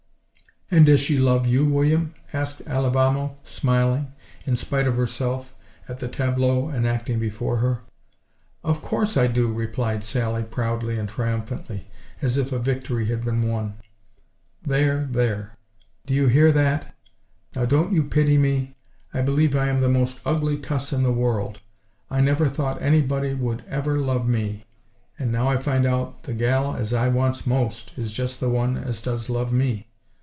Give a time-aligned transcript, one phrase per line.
[0.73, 4.13] "And does she love you, William?" asked Alibamo, smiling
[4.45, 5.53] in spite of herself
[5.89, 7.81] at the tableau enacting before her.
[8.63, 11.89] "Of course I do!" replied Sally, proudly and triumphantly,
[12.21, 13.73] as if a victory had been won.
[14.63, 15.57] "There—there!
[16.05, 16.95] Do you hear that?
[17.53, 18.73] Now, don't you pity me?
[19.13, 21.59] I believe I am the most ugly cuss in the world.
[22.09, 24.63] I never thought anybody would ever love me,
[25.19, 28.77] and now I find out the gal as I wants most is just the one
[28.77, 29.89] as does love me!